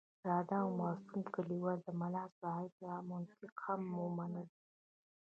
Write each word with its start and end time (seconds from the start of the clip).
ساده 0.21 0.57
او 0.63 0.69
معصوم 0.79 1.21
کلیوال 1.33 1.77
د 1.83 1.87
ملا 2.01 2.25
صاحب 2.39 2.71
دا 2.83 2.93
منطق 3.09 3.53
هم 3.65 3.81
ومنلو. 4.03 4.43